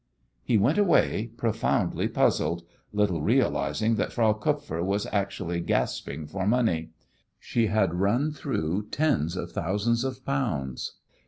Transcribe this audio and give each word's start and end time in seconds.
He 0.41 0.57
went 0.57 0.79
away 0.79 1.29
profoundly 1.37 2.07
puzzled, 2.07 2.63
little 2.91 3.21
realizing 3.21 3.97
that 3.97 4.11
Frau 4.11 4.33
Kupfer 4.33 4.83
was 4.83 5.05
actually 5.11 5.61
gasping 5.61 6.25
for 6.25 6.47
money. 6.47 6.89
She 7.37 7.67
had 7.67 7.93
run 7.93 8.31
through 8.31 8.87
tens 8.89 9.37
of 9.37 9.51
thousands 9.51 10.03
of 10.03 10.25
pounds. 10.25 10.93